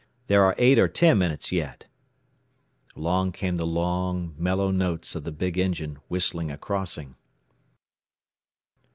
There 0.25 0.43
are 0.43 0.55
eight 0.57 0.79
or 0.79 0.87
ten 0.87 1.19
minutes 1.19 1.51
yet." 1.51 1.85
Again 2.95 3.31
came 3.33 3.57
the 3.57 3.67
long, 3.67 4.33
mellow 4.35 4.71
notes 4.71 5.13
of 5.13 5.25
the 5.25 5.31
big 5.31 5.59
engine, 5.59 5.99
whistling 6.07 6.49
a 6.49 6.57
crossing. 6.57 7.13